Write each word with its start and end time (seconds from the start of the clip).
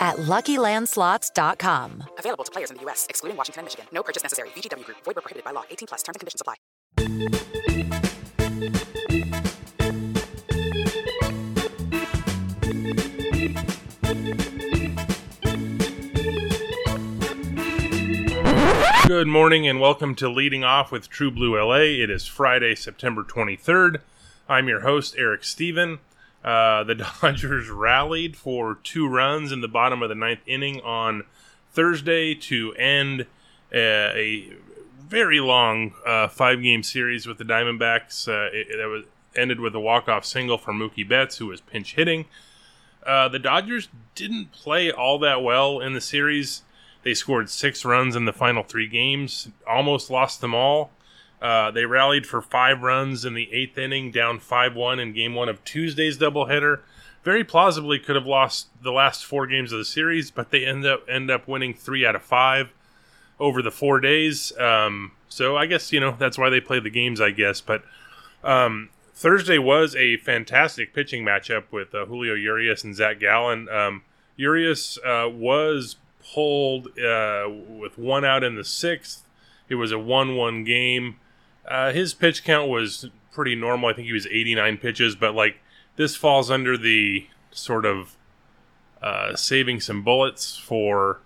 at 0.00 0.16
LuckyLandSlots.com. 0.16 2.04
Available 2.18 2.44
to 2.44 2.52
players 2.52 2.70
in 2.70 2.76
the 2.76 2.82
U.S., 2.84 3.06
excluding 3.08 3.36
Washington 3.36 3.60
and 3.60 3.66
Michigan. 3.66 3.86
No 3.92 4.02
purchase 4.02 4.22
necessary. 4.22 4.50
VGW 4.50 4.84
Group, 4.84 4.98
void 5.04 5.16
were 5.16 5.22
prohibited 5.22 5.44
by 5.44 5.50
law. 5.50 5.64
18 5.70 5.88
plus 5.88 6.02
terms 6.02 6.16
and 6.16 6.20
conditions 6.20 6.40
apply. 6.40 6.54
Good 19.08 19.26
morning 19.26 19.66
and 19.66 19.80
welcome 19.80 20.14
to 20.16 20.28
Leading 20.28 20.64
Off 20.64 20.92
with 20.92 21.08
True 21.08 21.30
Blue 21.30 21.58
LA. 21.58 22.02
It 22.02 22.10
is 22.10 22.26
Friday, 22.26 22.74
September 22.74 23.22
23rd. 23.22 24.00
I'm 24.48 24.68
your 24.68 24.80
host, 24.80 25.14
Eric 25.16 25.44
Stephen. 25.44 25.98
Uh, 26.44 26.84
the 26.84 26.94
Dodgers 27.20 27.68
rallied 27.68 28.36
for 28.36 28.78
two 28.82 29.08
runs 29.08 29.52
in 29.52 29.60
the 29.60 29.68
bottom 29.68 30.02
of 30.02 30.08
the 30.08 30.14
ninth 30.14 30.40
inning 30.46 30.80
on 30.80 31.24
Thursday 31.72 32.34
to 32.34 32.72
end 32.74 33.22
uh, 33.72 33.76
a 34.14 34.52
very 34.98 35.40
long 35.40 35.94
uh, 36.06 36.28
five 36.28 36.62
game 36.62 36.82
series 36.82 37.26
with 37.26 37.38
the 37.38 37.44
Diamondbacks. 37.44 38.28
Uh, 38.28 38.50
it, 38.52 38.68
that 38.76 38.88
was 38.88 39.04
ended 39.36 39.60
with 39.60 39.74
a 39.74 39.80
walk 39.80 40.08
off 40.08 40.24
single 40.24 40.58
for 40.58 40.72
Mookie 40.72 41.08
Betts, 41.08 41.38
who 41.38 41.46
was 41.46 41.60
pinch 41.60 41.94
hitting. 41.94 42.26
Uh, 43.06 43.28
the 43.28 43.38
Dodgers 43.38 43.88
didn't 44.14 44.52
play 44.52 44.90
all 44.90 45.18
that 45.20 45.42
well 45.42 45.80
in 45.80 45.94
the 45.94 46.00
series. 46.00 46.62
They 47.04 47.14
scored 47.14 47.48
six 47.48 47.84
runs 47.84 48.16
in 48.16 48.24
the 48.24 48.32
final 48.32 48.62
three 48.62 48.88
games, 48.88 49.48
almost 49.66 50.10
lost 50.10 50.40
them 50.40 50.54
all. 50.54 50.90
Uh, 51.40 51.70
they 51.70 51.84
rallied 51.84 52.26
for 52.26 52.42
five 52.42 52.82
runs 52.82 53.24
in 53.24 53.34
the 53.34 53.52
eighth 53.52 53.78
inning, 53.78 54.10
down 54.10 54.38
5 54.38 54.74
1 54.74 54.98
in 54.98 55.12
game 55.12 55.34
one 55.34 55.48
of 55.48 55.62
Tuesday's 55.64 56.18
doubleheader. 56.18 56.80
Very 57.22 57.44
plausibly 57.44 57.98
could 57.98 58.16
have 58.16 58.26
lost 58.26 58.68
the 58.82 58.92
last 58.92 59.24
four 59.24 59.46
games 59.46 59.72
of 59.72 59.78
the 59.78 59.84
series, 59.84 60.30
but 60.30 60.50
they 60.50 60.64
end 60.64 60.86
up 60.86 61.04
end 61.08 61.30
up 61.30 61.46
winning 61.46 61.74
three 61.74 62.06
out 62.06 62.16
of 62.16 62.22
five 62.22 62.70
over 63.38 63.62
the 63.62 63.70
four 63.70 64.00
days. 64.00 64.56
Um, 64.58 65.12
so 65.28 65.56
I 65.56 65.66
guess 65.66 65.92
you 65.92 66.00
know 66.00 66.16
that's 66.18 66.38
why 66.38 66.48
they 66.48 66.60
play 66.60 66.80
the 66.80 66.90
games, 66.90 67.20
I 67.20 67.30
guess. 67.30 67.60
But 67.60 67.82
um, 68.42 68.88
Thursday 69.14 69.58
was 69.58 69.94
a 69.96 70.16
fantastic 70.18 70.94
pitching 70.94 71.24
matchup 71.24 71.64
with 71.70 71.94
uh, 71.94 72.06
Julio 72.06 72.34
Urias 72.34 72.84
and 72.84 72.94
Zach 72.94 73.20
Gallen. 73.20 73.68
Um, 73.68 74.02
Urias 74.36 74.98
uh, 75.04 75.28
was 75.28 75.96
pulled 76.32 76.98
uh, 76.98 77.48
with 77.48 77.98
one 77.98 78.24
out 78.24 78.44
in 78.44 78.54
the 78.54 78.64
sixth. 78.64 79.24
It 79.68 79.74
was 79.74 79.92
a 79.92 79.98
one-one 79.98 80.64
game. 80.64 81.16
Uh, 81.68 81.92
his 81.92 82.14
pitch 82.14 82.44
count 82.44 82.68
was 82.68 83.08
pretty 83.30 83.54
normal. 83.54 83.90
I 83.90 83.92
think 83.92 84.06
he 84.06 84.12
was 84.12 84.26
89 84.26 84.78
pitches, 84.78 85.14
but 85.14 85.34
like 85.34 85.60
this 85.96 86.16
falls 86.16 86.50
under 86.50 86.76
the 86.78 87.26
sort 87.50 87.84
of 87.84 88.16
uh, 89.02 89.36
saving 89.36 89.80
some 89.80 90.02
bullets 90.02 90.56
for 90.56 91.20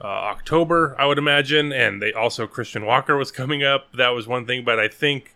uh, 0.00 0.06
October, 0.06 0.94
I 0.98 1.06
would 1.06 1.18
imagine. 1.18 1.72
And 1.72 2.00
they 2.00 2.12
also 2.12 2.46
Christian 2.46 2.84
Walker 2.84 3.16
was 3.16 3.32
coming 3.32 3.64
up. 3.64 3.92
That 3.94 4.10
was 4.10 4.28
one 4.28 4.46
thing, 4.46 4.64
but 4.64 4.78
I 4.78 4.88
think 4.88 5.34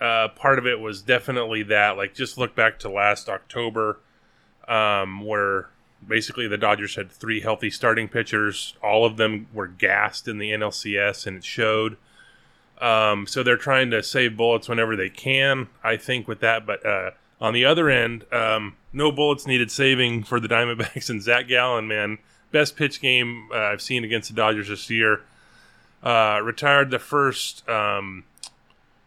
uh, 0.00 0.28
part 0.28 0.58
of 0.58 0.66
it 0.66 0.80
was 0.80 1.02
definitely 1.02 1.62
that. 1.64 1.96
Like 1.96 2.14
just 2.14 2.38
look 2.38 2.54
back 2.54 2.78
to 2.80 2.90
last 2.90 3.28
October, 3.28 4.00
um, 4.66 5.24
where 5.24 5.68
basically 6.06 6.48
the 6.48 6.58
Dodgers 6.58 6.96
had 6.96 7.10
three 7.10 7.40
healthy 7.40 7.70
starting 7.70 8.08
pitchers. 8.08 8.74
All 8.82 9.04
of 9.04 9.16
them 9.16 9.46
were 9.52 9.68
gassed 9.68 10.26
in 10.26 10.38
the 10.38 10.50
NLCS, 10.50 11.26
and 11.26 11.38
it 11.38 11.44
showed. 11.44 11.96
Um, 12.80 13.26
so 13.26 13.42
they're 13.42 13.56
trying 13.56 13.90
to 13.90 14.02
save 14.02 14.36
bullets 14.36 14.68
whenever 14.68 14.96
they 14.96 15.10
can, 15.10 15.68
I 15.84 15.96
think, 15.96 16.26
with 16.26 16.40
that. 16.40 16.66
But 16.66 16.84
uh, 16.84 17.10
on 17.40 17.52
the 17.52 17.64
other 17.64 17.90
end, 17.90 18.24
um, 18.32 18.76
no 18.92 19.12
bullets 19.12 19.46
needed 19.46 19.70
saving 19.70 20.24
for 20.24 20.40
the 20.40 20.48
Diamondbacks 20.54 21.10
and 21.10 21.22
Zach 21.22 21.48
Gallen, 21.48 21.86
man. 21.88 22.18
Best 22.52 22.76
pitch 22.76 23.00
game 23.00 23.48
uh, 23.52 23.58
I've 23.58 23.82
seen 23.82 24.02
against 24.02 24.30
the 24.30 24.34
Dodgers 24.34 24.68
this 24.68 24.90
year. 24.90 25.22
Uh, 26.02 26.40
retired 26.42 26.90
the 26.90 26.98
first 26.98 27.68
um, 27.68 28.24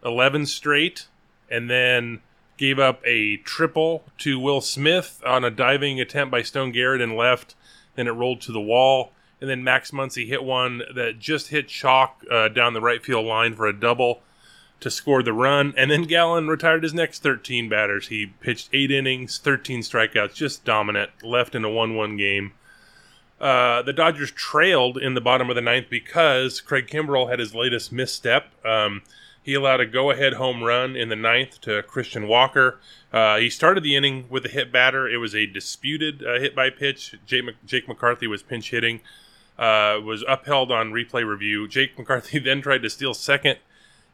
11 0.06 0.46
straight, 0.46 1.08
and 1.50 1.70
then 1.70 2.22
gave 2.58 2.78
up 2.78 3.02
a 3.04 3.38
triple 3.38 4.04
to 4.20 4.40
Will 4.40 4.62
Smith 4.62 5.22
on 5.26 5.44
a 5.44 5.50
diving 5.50 6.00
attempt 6.00 6.32
by 6.32 6.44
Stone 6.44 6.72
Garrett 6.72 7.02
and 7.02 7.18
left. 7.18 7.56
Then 7.96 8.08
it 8.08 8.12
rolled 8.12 8.42
to 8.42 8.52
the 8.52 8.62
wall. 8.62 9.12
And 9.44 9.50
then 9.50 9.62
Max 9.62 9.92
Muncy 9.92 10.26
hit 10.26 10.42
one 10.42 10.84
that 10.96 11.20
just 11.20 11.50
hit 11.50 11.68
chalk 11.68 12.24
uh, 12.32 12.48
down 12.48 12.72
the 12.72 12.80
right 12.80 13.04
field 13.04 13.26
line 13.26 13.56
for 13.56 13.68
a 13.68 13.78
double 13.78 14.22
to 14.80 14.90
score 14.90 15.22
the 15.22 15.34
run. 15.34 15.74
And 15.76 15.92
then 15.92 16.04
Gallen 16.04 16.48
retired 16.48 16.84
his 16.84 16.94
next 16.94 17.24
13 17.24 17.68
batters. 17.68 18.08
He 18.08 18.28
pitched 18.28 18.70
eight 18.72 18.90
innings, 18.90 19.38
13 19.38 19.82
strikeouts, 19.82 20.34
just 20.34 20.64
dominant, 20.64 21.12
left 21.24 21.56
in 21.56 21.66
a 21.66 21.70
1 21.70 21.94
1 21.94 22.16
game. 22.16 22.54
Uh, 23.38 23.82
the 23.82 23.92
Dodgers 23.92 24.32
trailed 24.32 24.98
in 24.98 25.14
the 25.14 25.20
bottom 25.20 25.50
of 25.50 25.58
the 25.58 25.62
ninth 25.62 25.88
because 25.90 26.62
Craig 26.62 26.88
Kimbrel 26.88 27.30
had 27.30 27.40
his 27.40 27.54
latest 27.54 27.92
misstep. 27.92 28.46
Um, 28.66 29.02
he 29.44 29.56
allowed 29.56 29.82
a 29.82 29.86
go 29.86 30.10
ahead 30.10 30.36
home 30.36 30.64
run 30.64 30.96
in 30.96 31.10
the 31.10 31.18
ninth 31.18 31.60
to 31.64 31.84
Christian 31.84 32.30
Walker. 32.30 32.80
Uh, 33.12 33.40
he 33.40 33.50
started 33.50 33.84
the 33.84 33.98
inning 33.98 34.28
with 34.30 34.46
a 34.46 34.50
hit 34.50 34.72
batter. 34.72 35.06
It 35.06 35.18
was 35.18 35.36
a 35.36 35.46
disputed 35.46 36.26
uh, 36.26 36.40
hit 36.40 36.56
by 36.56 36.70
pitch. 36.70 37.16
Jake, 37.26 37.44
Jake 37.66 37.90
McCarthy 37.90 38.26
was 38.26 38.42
pinch 38.42 38.72
hitting, 38.72 39.02
uh, 39.58 40.00
was 40.04 40.24
upheld 40.28 40.72
on 40.72 40.92
replay 40.92 41.26
review. 41.26 41.68
Jake 41.68 41.98
McCarthy 41.98 42.40
then 42.44 42.62
tried 42.62 42.82
to 42.84 42.90
steal 42.90 43.14
second. 43.14 43.58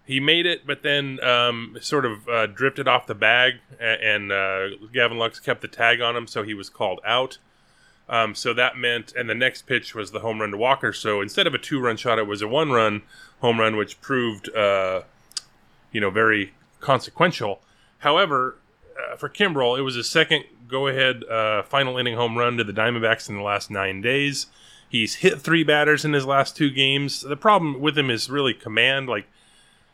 He 0.05 0.19
made 0.19 0.47
it, 0.47 0.65
but 0.65 0.81
then 0.81 1.23
um, 1.23 1.77
sort 1.81 2.03
of 2.03 2.27
uh, 2.27 2.47
drifted 2.47 2.87
off 2.87 3.05
the 3.05 3.13
bag, 3.13 3.55
and 3.79 4.31
uh, 4.31 4.69
Gavin 4.91 5.19
Lux 5.19 5.39
kept 5.39 5.61
the 5.61 5.67
tag 5.67 6.01
on 6.01 6.15
him, 6.15 6.25
so 6.25 6.41
he 6.41 6.55
was 6.55 6.67
called 6.67 6.99
out. 7.05 7.37
Um, 8.09 8.33
so 8.33 8.55
that 8.55 8.75
meant, 8.75 9.13
and 9.15 9.29
the 9.29 9.35
next 9.35 9.67
pitch 9.67 9.93
was 9.93 10.09
the 10.09 10.21
home 10.21 10.41
run 10.41 10.49
to 10.49 10.57
Walker. 10.57 10.93
So 10.93 11.21
instead 11.21 11.45
of 11.45 11.53
a 11.53 11.59
two 11.59 11.79
run 11.79 11.95
shot, 11.95 12.17
it 12.17 12.25
was 12.25 12.41
a 12.41 12.47
one 12.47 12.71
run 12.71 13.03
home 13.39 13.59
run, 13.59 13.75
which 13.77 14.01
proved, 14.01 14.53
uh, 14.55 15.03
you 15.91 16.01
know, 16.01 16.09
very 16.09 16.53
consequential. 16.79 17.61
However, 17.99 18.55
uh, 18.97 19.15
for 19.15 19.29
Kimbrel, 19.29 19.77
it 19.77 19.83
was 19.83 19.93
his 19.93 20.09
second 20.09 20.45
go 20.67 20.87
ahead 20.87 21.23
uh, 21.25 21.63
final 21.63 21.97
inning 21.97 22.15
home 22.15 22.37
run 22.37 22.57
to 22.57 22.63
the 22.63 22.71
Diamondbacks 22.71 23.27
in 23.27 23.35
the 23.35 23.41
last 23.41 23.69
nine 23.69 24.01
days. 24.01 24.47
He's 24.89 25.15
hit 25.15 25.39
three 25.39 25.63
batters 25.63 26.03
in 26.03 26.13
his 26.13 26.25
last 26.25 26.57
two 26.57 26.71
games. 26.71 27.21
The 27.21 27.37
problem 27.37 27.79
with 27.79 27.97
him 27.97 28.09
is 28.09 28.29
really 28.29 28.55
command. 28.55 29.07
Like, 29.07 29.27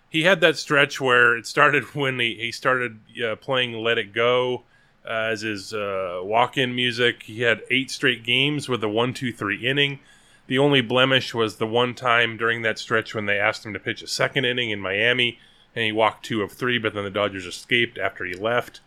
he 0.10 0.24
had 0.24 0.40
that 0.40 0.58
stretch 0.58 1.02
where 1.02 1.36
it 1.36 1.46
started 1.46 1.84
when 1.94 2.20
he, 2.20 2.36
he 2.36 2.52
started 2.52 3.00
uh, 3.24 3.36
playing 3.36 3.74
Let 3.74 3.98
It 3.98 4.14
Go 4.14 4.64
uh, 5.06 5.30
as 5.32 5.42
his 5.42 5.74
uh, 5.74 6.22
walk 6.24 6.58
in 6.58 6.74
music. 6.74 7.24
He 7.24 7.42
had 7.42 7.62
eight 7.70 7.92
straight 7.92 8.24
games 8.24 8.70
with 8.70 8.84
a 8.84 8.90
one, 8.90 9.14
two, 9.14 9.34
three 9.34 9.68
inning. 9.68 10.00
The 10.48 10.58
only 10.60 10.82
blemish 10.82 11.34
was 11.34 11.58
the 11.58 11.68
one 11.68 11.94
time 11.94 12.38
during 12.38 12.62
that 12.62 12.80
stretch 12.80 13.14
when 13.14 13.26
they 13.26 13.38
asked 13.38 13.66
him 13.66 13.74
to 13.74 13.80
pitch 13.80 14.02
a 14.02 14.08
second 14.08 14.46
inning 14.46 14.70
in 14.70 14.80
Miami, 14.80 15.40
and 15.76 15.84
he 15.84 15.92
walked 15.92 16.24
two 16.24 16.42
of 16.42 16.52
three, 16.52 16.78
but 16.78 16.94
then 16.94 17.04
the 17.04 17.10
Dodgers 17.10 17.46
escaped 17.46 17.98
after 17.98 18.24
he 18.26 18.36
left. 18.36 18.80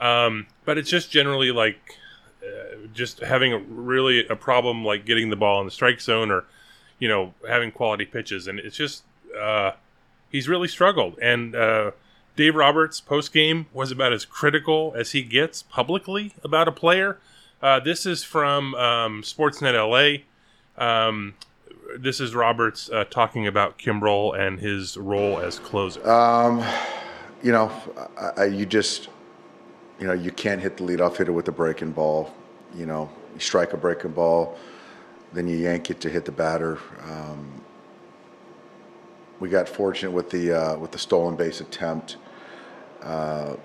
Um, 0.00 0.46
but 0.64 0.78
it's 0.78 0.88
just 0.88 1.10
generally 1.10 1.50
like 1.50 1.98
just 2.92 3.20
having 3.20 3.52
a, 3.52 3.58
really 3.58 4.26
a 4.26 4.36
problem 4.36 4.84
like 4.84 5.04
getting 5.04 5.30
the 5.30 5.36
ball 5.36 5.60
in 5.60 5.66
the 5.66 5.72
strike 5.72 6.00
zone 6.00 6.30
or 6.30 6.44
you 6.98 7.08
know 7.08 7.34
having 7.48 7.70
quality 7.70 8.04
pitches, 8.04 8.46
and 8.46 8.58
it's 8.58 8.76
just 8.76 9.04
uh, 9.38 9.72
he's 10.30 10.48
really 10.48 10.68
struggled. 10.68 11.18
And 11.20 11.54
uh, 11.54 11.92
Dave 12.36 12.54
Roberts 12.54 13.00
post 13.00 13.32
game 13.32 13.66
was 13.72 13.90
about 13.90 14.12
as 14.12 14.24
critical 14.24 14.92
as 14.96 15.12
he 15.12 15.22
gets 15.22 15.62
publicly 15.62 16.34
about 16.42 16.68
a 16.68 16.72
player. 16.72 17.18
Uh, 17.62 17.80
this 17.80 18.06
is 18.06 18.24
from 18.24 18.74
um, 18.76 19.22
Sportsnet 19.22 19.74
LA. 19.74 20.24
Um, 20.82 21.34
this 21.98 22.20
is 22.20 22.34
Roberts 22.34 22.88
uh, 22.90 23.04
talking 23.04 23.46
about 23.46 23.78
Kimbrel 23.78 24.38
and 24.38 24.60
his 24.60 24.96
role 24.96 25.38
as 25.38 25.58
closer. 25.58 26.08
Um, 26.08 26.64
you 27.42 27.52
know, 27.52 27.70
I, 28.16 28.42
I, 28.42 28.44
you 28.46 28.64
just, 28.64 29.08
you 30.00 30.06
know, 30.06 30.14
you 30.14 30.32
can't 30.32 30.60
hit 30.60 30.78
the 30.78 30.84
leadoff 30.84 31.18
hitter 31.18 31.32
with 31.32 31.46
a 31.48 31.52
breaking 31.52 31.92
ball. 31.92 32.32
You 32.74 32.86
know, 32.86 33.10
you 33.34 33.40
strike 33.40 33.74
a 33.74 33.76
breaking 33.76 34.12
ball, 34.12 34.58
then 35.32 35.46
you 35.46 35.56
yank 35.56 35.90
it 35.90 36.00
to 36.00 36.08
hit 36.08 36.24
the 36.24 36.32
batter. 36.32 36.78
Um, 37.02 37.60
we 39.40 39.48
got 39.48 39.68
fortunate 39.68 40.10
with 40.10 40.30
the 40.30 40.52
uh, 40.52 40.78
with 40.78 40.90
the 40.92 40.98
stolen 40.98 41.36
base 41.36 41.60
attempt, 41.60 42.16
uh, 43.02 43.56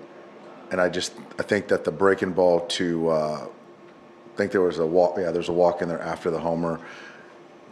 and 0.70 0.80
I 0.80 0.88
just 0.88 1.14
I 1.38 1.42
think 1.42 1.68
that 1.68 1.84
the 1.84 1.92
breaking 1.92 2.32
ball 2.32 2.60
to 2.60 3.08
uh, 3.08 3.46
I 3.46 4.36
think 4.36 4.52
there 4.52 4.62
was 4.62 4.78
a 4.78 4.86
walk 4.86 5.16
yeah 5.18 5.30
there's 5.30 5.48
a 5.48 5.54
walk 5.54 5.82
in 5.82 5.88
there 5.88 6.00
after 6.00 6.30
the 6.30 6.40
homer. 6.40 6.80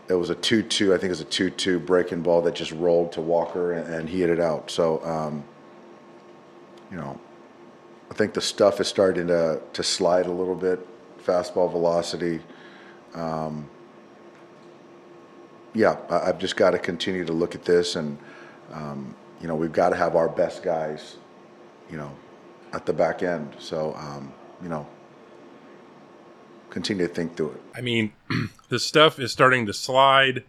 It 0.06 0.14
was 0.14 0.28
a 0.28 0.34
two-two. 0.34 0.92
I 0.92 0.98
think 0.98 1.04
it 1.04 1.10
was 1.10 1.22
a 1.22 1.24
two-two 1.24 1.80
breaking 1.80 2.20
ball 2.20 2.42
that 2.42 2.54
just 2.54 2.72
rolled 2.72 3.12
to 3.12 3.22
Walker 3.22 3.72
and, 3.72 3.92
and 3.92 4.06
he 4.06 4.20
hit 4.20 4.28
it 4.28 4.38
out. 4.38 4.70
So, 4.70 5.02
um, 5.02 5.42
you 6.90 6.98
know, 6.98 7.18
I 8.10 8.14
think 8.14 8.34
the 8.34 8.40
stuff 8.40 8.80
is 8.80 8.88
starting 8.88 9.28
to 9.28 9.60
to 9.72 9.82
slide 9.82 10.26
a 10.26 10.32
little 10.32 10.54
bit. 10.54 10.86
Fastball 11.24 11.70
velocity. 11.70 12.40
Um, 13.14 13.68
yeah, 15.74 15.96
I, 16.10 16.26
have 16.26 16.38
just 16.38 16.56
got 16.56 16.70
to 16.70 16.78
continue 16.78 17.24
to 17.24 17.32
look 17.32 17.54
at 17.54 17.64
this, 17.64 17.96
and 17.96 18.18
um, 18.72 19.14
you 19.40 19.48
know, 19.48 19.54
we've 19.54 19.72
got 19.72 19.90
to 19.90 19.96
have 19.96 20.16
our 20.16 20.28
best 20.28 20.62
guys, 20.62 21.16
you 21.90 21.96
know, 21.96 22.10
at 22.72 22.86
the 22.86 22.92
back 22.92 23.22
end. 23.22 23.54
So, 23.58 23.94
um, 23.94 24.32
you 24.62 24.68
know, 24.68 24.86
continue 26.70 27.06
to 27.06 27.12
think 27.12 27.36
through 27.36 27.52
it. 27.52 27.60
I 27.74 27.80
mean, 27.80 28.12
the 28.68 28.78
stuff 28.78 29.18
is 29.18 29.32
starting 29.32 29.66
to 29.66 29.72
slide, 29.72 30.44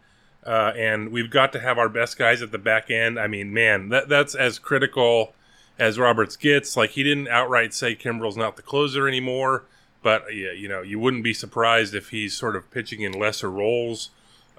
uh, 0.46 0.74
and 0.76 1.12
we've 1.12 1.32
got 1.32 1.52
to 1.54 1.60
have 1.60 1.78
our 1.78 1.90
best 1.90 2.18
guys 2.18 2.42
at 2.42 2.52
the 2.52 2.58
back 2.58 2.90
end. 2.90 3.20
I 3.20 3.28
mean, 3.28 3.54
man, 3.54 3.90
that 3.90 4.10
that's 4.10 4.36
as 4.36 4.60
critical 4.60 5.34
as 5.78 6.00
Roberts 6.00 6.36
gets. 6.36 6.78
Like 6.78 6.92
he 6.92 7.04
didn't 7.04 7.28
outright 7.28 7.74
say 7.74 7.96
Kimbrel's 7.96 8.38
not 8.38 8.56
the 8.56 8.62
closer 8.62 9.08
anymore, 9.08 9.64
but 10.02 10.34
yeah, 10.34 10.52
you 10.52 10.68
know, 10.68 10.82
you 10.82 11.00
wouldn't 11.00 11.24
be 11.24 11.34
surprised 11.34 11.94
if 11.96 12.10
he's 12.10 12.36
sort 12.36 12.56
of 12.56 12.70
pitching 12.72 13.02
in 13.02 13.12
lesser 13.12 13.50
roles 13.50 14.10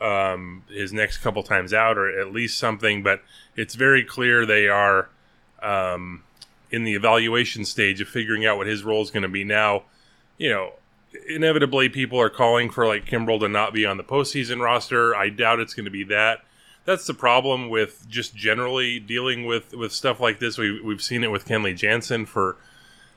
um, 0.00 0.64
his 0.68 0.92
next 0.92 1.18
couple 1.18 1.42
times 1.42 1.72
out, 1.72 1.96
or 1.96 2.18
at 2.18 2.32
least 2.32 2.58
something. 2.58 3.02
But 3.02 3.22
it's 3.56 3.74
very 3.74 4.04
clear 4.04 4.44
they 4.44 4.68
are 4.68 5.08
um, 5.62 6.22
in 6.70 6.84
the 6.84 6.94
evaluation 6.94 7.64
stage 7.64 8.00
of 8.00 8.08
figuring 8.08 8.44
out 8.44 8.56
what 8.56 8.66
his 8.66 8.84
role 8.84 9.02
is 9.02 9.10
going 9.10 9.22
to 9.22 9.28
be. 9.28 9.44
Now, 9.44 9.84
you 10.38 10.50
know, 10.50 10.72
inevitably 11.28 11.88
people 11.88 12.20
are 12.20 12.30
calling 12.30 12.70
for 12.70 12.86
like 12.86 13.06
Kimbrel 13.06 13.40
to 13.40 13.48
not 13.48 13.72
be 13.72 13.86
on 13.86 13.96
the 13.96 14.04
postseason 14.04 14.60
roster. 14.60 15.14
I 15.14 15.28
doubt 15.30 15.60
it's 15.60 15.74
going 15.74 15.84
to 15.84 15.90
be 15.90 16.04
that. 16.04 16.40
That's 16.86 17.06
the 17.06 17.14
problem 17.14 17.68
with 17.68 18.08
just 18.08 18.34
generally 18.34 18.98
dealing 19.00 19.44
with 19.44 19.74
with 19.74 19.92
stuff 19.92 20.20
like 20.20 20.38
this. 20.38 20.56
We 20.56 20.80
we've 20.80 21.02
seen 21.02 21.24
it 21.24 21.30
with 21.30 21.44
Kenley 21.44 21.76
Jansen 21.76 22.24
for 22.26 22.56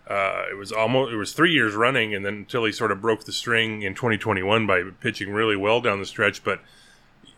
uh, 0.09 0.45
it 0.49 0.57
was 0.57 0.71
almost 0.71 1.13
it 1.13 1.17
was 1.17 1.33
three 1.33 1.53
years 1.53 1.75
running, 1.75 2.15
and 2.15 2.25
then 2.25 2.33
until 2.33 2.65
he 2.65 2.71
sort 2.71 2.91
of 2.91 2.99
broke 2.99 3.25
the 3.25 3.31
string 3.31 3.83
in 3.83 3.93
2021 3.93 4.65
by 4.65 4.83
pitching 4.99 5.31
really 5.31 5.55
well 5.55 5.81
down 5.81 5.99
the 5.99 6.05
stretch. 6.05 6.43
But 6.43 6.61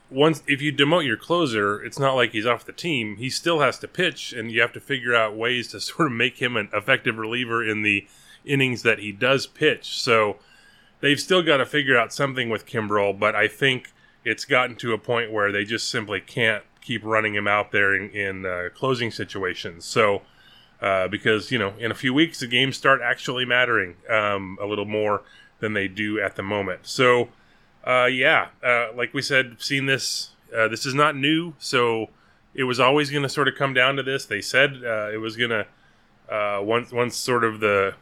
once 0.10 0.42
if 0.48 0.62
you 0.62 0.72
demote 0.72 1.06
your 1.06 1.18
closer, 1.18 1.84
it's 1.84 2.00
not 2.00 2.16
like 2.16 2.32
he's 2.32 2.46
off 2.46 2.66
the 2.66 2.72
team. 2.72 3.18
He 3.18 3.30
still 3.30 3.60
has 3.60 3.78
to 3.80 3.88
pitch, 3.90 4.32
and 4.32 4.50
you 4.50 4.62
have 4.62 4.72
to 4.72 4.80
figure 4.80 5.14
out 5.14 5.36
ways 5.36 5.68
to 5.70 5.80
sort 5.82 6.08
of 6.08 6.14
make 6.14 6.42
him 6.42 6.56
an 6.56 6.70
effective 6.74 7.18
reliever 7.18 7.62
in 7.62 7.82
the 7.82 8.08
innings 8.46 8.84
that 8.84 9.00
he 9.00 9.12
does 9.12 9.48
pitch. 9.48 10.02
So 10.02 10.38
they've 11.02 11.20
still 11.20 11.44
got 11.44 11.58
to 11.58 11.66
figure 11.66 11.98
out 11.98 12.14
something 12.14 12.50
with 12.50 12.66
Kimbrel, 12.66 13.20
but 13.20 13.36
I 13.36 13.50
think 13.50 13.92
it's 14.24 14.46
gotten 14.46 14.76
to 14.78 14.94
a 14.94 14.98
point 14.98 15.32
where 15.32 15.52
they 15.52 15.66
just 15.66 15.90
simply 15.90 16.22
can't 16.22 16.64
keep 16.82 17.04
running 17.04 17.36
him 17.36 17.48
out 17.48 17.72
there 17.72 17.96
in, 17.96 18.10
in 18.10 18.46
uh, 18.46 18.70
closing 18.74 19.12
situations. 19.12 19.86
So 19.86 20.22
uh, 20.82 21.08
because 21.08 21.52
you 21.52 21.60
know 21.60 21.74
in 21.80 21.92
a 21.92 21.96
few 21.96 22.14
weeks 22.14 22.40
the 22.40 22.48
games 22.48 22.76
start 22.76 23.02
actually 23.04 23.46
mattering 23.46 23.96
um, 24.10 24.58
a 24.60 24.66
little 24.66 24.86
more 24.86 25.22
than 25.60 25.74
they 25.74 25.88
do 25.88 26.20
at 26.20 26.36
the 26.36 26.44
moment. 26.44 26.88
So 26.88 27.30
uh, 27.86 28.06
yeah, 28.06 28.50
uh, 28.64 28.88
like 28.96 29.14
we 29.14 29.22
said, 29.22 29.62
seen 29.62 29.86
this. 29.86 30.30
Uh, 30.56 30.68
this 30.68 30.86
is 30.86 30.94
not 30.94 31.16
new, 31.16 31.54
so 31.60 32.10
it 32.54 32.64
was 32.64 32.80
always 32.80 33.10
going 33.10 33.24
to 33.24 33.30
sort 33.30 33.48
of 33.48 33.56
come 33.56 33.74
down 33.74 33.96
to 33.96 34.04
this. 34.04 34.26
They 34.26 34.42
said 34.42 34.82
uh, 34.84 35.10
it 35.14 35.18
was 35.18 35.38
going 35.38 35.52
to 35.52 35.66
once 36.62 36.92
once 36.92 37.16
sort 37.16 37.44
of 37.44 37.60
the 37.60 37.94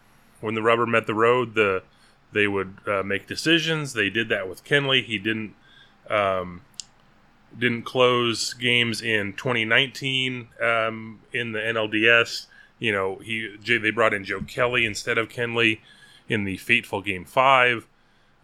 when 0.42 0.56
the 0.56 0.64
rubber 0.64 0.86
met 0.86 1.06
the 1.06 1.14
road, 1.14 1.54
the 1.54 1.84
they 2.32 2.48
would 2.48 2.78
make 3.06 3.28
decisions. 3.28 3.94
They 3.94 4.10
did 4.10 4.30
that 4.30 4.48
with 4.48 4.64
Kenley. 4.64 5.04
He 5.04 5.18
didn't. 5.18 5.54
Um, 6.10 6.62
didn't 7.58 7.84
close 7.84 8.54
games 8.54 9.02
in 9.02 9.34
2019 9.34 10.50
um, 10.62 11.20
in 11.34 11.52
the 11.52 11.60
NLDS 11.60 12.46
you 12.80 12.94
know, 12.94 13.18
he 13.18 13.56
they 13.62 13.92
brought 13.92 14.14
in 14.14 14.24
Joe 14.24 14.42
Kelly 14.42 14.86
instead 14.86 15.18
of 15.18 15.30
Kenley 15.30 15.80
in 16.28 16.46
the 16.46 16.58
fateful 16.58 17.02
Game 17.02 17.26
Five. 17.26 17.86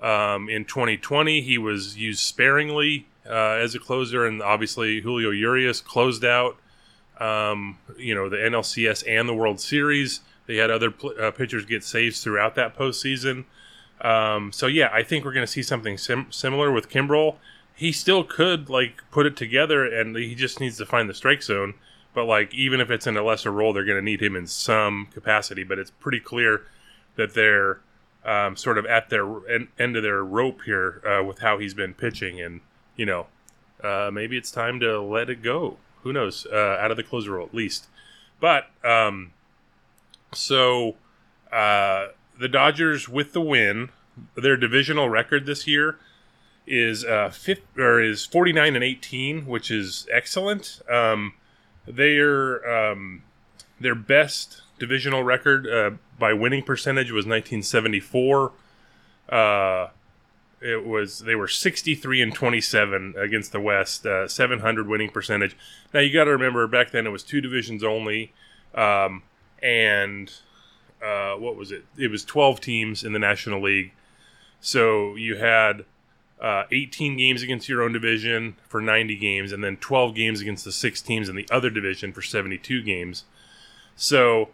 Um, 0.02 0.50
in 0.50 0.66
2020, 0.66 1.42
he 1.42 1.58
was 1.58 1.98
used 1.98 2.20
sparingly 2.20 3.08
uh, 3.26 3.54
as 3.54 3.74
a 3.74 3.80
closer, 3.80 4.26
and 4.26 4.42
obviously 4.42 5.00
Julio 5.02 5.32
Urias 5.32 5.80
closed 5.80 6.26
out. 6.26 6.58
Um, 7.20 7.78
you 7.98 8.14
know, 8.14 8.28
the 8.28 8.36
NLCS 8.36 9.04
and 9.08 9.28
the 9.28 9.34
World 9.34 9.62
Series. 9.62 10.20
They 10.48 10.58
had 10.58 10.70
other 10.70 10.92
pl- 10.92 11.14
uh, 11.20 11.32
pitchers 11.32 11.66
get 11.66 11.84
saves 11.84 12.22
throughout 12.22 12.56
that 12.56 12.78
postseason. 12.78 13.46
Um, 14.02 14.52
so 14.52 14.68
yeah, 14.68 14.90
I 14.92 15.02
think 15.02 15.24
we're 15.24 15.34
going 15.34 15.46
to 15.46 15.52
see 15.52 15.64
something 15.64 15.98
sim- 15.98 16.28
similar 16.30 16.72
with 16.74 16.90
Kimbrel. 16.90 17.38
He 17.76 17.92
still 17.92 18.24
could 18.24 18.70
like 18.70 19.04
put 19.12 19.26
it 19.26 19.36
together, 19.36 19.86
and 19.86 20.16
he 20.16 20.36
just 20.36 20.60
needs 20.60 20.78
to 20.78 20.86
find 20.86 21.10
the 21.10 21.14
strike 21.14 21.44
zone. 21.44 21.76
But 22.14 22.26
like, 22.26 22.54
even 22.54 22.80
if 22.80 22.90
it's 22.90 23.06
in 23.06 23.18
a 23.18 23.24
lesser 23.24 23.52
role, 23.52 23.74
they're 23.74 23.84
going 23.84 23.98
to 23.98 24.02
need 24.02 24.22
him 24.22 24.36
in 24.36 24.48
some 24.48 25.08
capacity. 25.14 25.64
But 25.64 25.80
it's 25.80 25.92
pretty 25.92 26.22
clear 26.22 26.64
that 27.18 27.34
they're 27.34 27.82
um, 28.24 28.56
sort 28.56 28.78
of 28.78 28.86
at 28.86 29.10
their 29.10 29.26
en- 29.50 29.68
end 29.78 29.98
of 29.98 30.04
their 30.04 30.24
rope 30.24 30.62
here 30.66 31.02
uh, 31.06 31.24
with 31.24 31.40
how 31.40 31.58
he's 31.58 31.74
been 31.74 31.94
pitching, 31.94 32.40
and 32.40 32.62
you 32.96 33.06
know, 33.06 33.28
uh, 33.84 34.10
maybe 34.12 34.38
it's 34.38 34.52
time 34.52 34.80
to 34.80 35.02
let 35.02 35.30
it 35.30 35.44
go. 35.44 35.78
Who 36.04 36.14
knows? 36.14 36.48
Uh, 36.52 36.78
out 36.80 36.92
of 36.92 36.98
the 36.98 37.04
closer 37.04 37.32
role, 37.32 37.46
at 37.46 37.54
least. 37.54 37.88
But 38.40 38.68
um, 38.84 39.34
so 40.34 40.96
uh, 41.52 42.08
the 42.40 42.48
Dodgers 42.48 43.10
with 43.10 43.34
the 43.34 43.42
win, 43.42 43.90
their 44.36 44.58
divisional 44.58 45.10
record 45.10 45.46
this 45.46 45.68
year 45.68 45.98
is 46.68 47.06
uh, 47.06 47.30
fifth 47.30 47.78
or 47.78 48.02
is 48.02 48.26
forty 48.26 48.54
nine 48.54 48.76
and 48.76 48.84
eighteen, 48.84 49.46
which 49.46 49.70
is 49.70 50.08
excellent. 50.12 50.82
Um, 50.90 51.34
their 51.88 52.92
um, 52.92 53.24
their 53.80 53.96
best 53.96 54.62
divisional 54.80 55.24
record 55.24 55.68
uh, 55.68 55.92
by 56.18 56.34
winning 56.34 56.64
percentage 56.64 57.12
was 57.12 57.26
1974. 57.26 58.52
Uh, 59.30 59.88
it 60.62 60.86
was 60.86 61.20
they 61.20 61.36
were 61.36 61.48
63 61.48 62.22
and 62.22 62.34
27 62.34 63.16
against 63.18 63.52
the 63.52 63.60
West, 63.60 64.06
uh, 64.06 64.28
700 64.28 64.88
winning 64.88 65.10
percentage. 65.10 65.56
Now 65.94 66.00
you 66.00 66.14
got 66.14 66.26
to 66.26 66.32
remember 66.32 66.66
back 66.68 66.92
then 66.92 67.06
it 67.06 67.12
was 67.12 67.24
two 67.24 67.42
divisions 67.42 67.84
only, 67.84 68.34
um, 68.74 69.24
and 69.62 70.32
uh, 71.04 71.34
what 71.34 71.56
was 71.56 71.72
it? 71.72 71.86
It 71.98 72.10
was 72.10 72.24
12 72.24 72.62
teams 72.62 73.04
in 73.04 73.14
the 73.14 73.20
National 73.20 73.62
League. 73.62 73.92
So 74.62 75.16
you 75.16 75.36
had 75.36 75.86
uh, 76.42 76.64
18 76.72 77.18
games 77.18 77.42
against 77.42 77.70
your 77.70 77.82
own 77.82 77.94
division 77.94 78.56
for 78.68 78.82
90 78.82 79.16
games, 79.18 79.52
and 79.52 79.64
then 79.64 79.78
12 79.78 80.16
games 80.16 80.42
against 80.42 80.66
the 80.66 80.72
six 80.72 81.02
teams 81.02 81.30
in 81.30 81.36
the 81.36 81.48
other 81.52 81.70
division 81.70 82.12
for 82.12 82.22
72 82.22 82.82
games. 82.84 83.24
So 83.96 84.50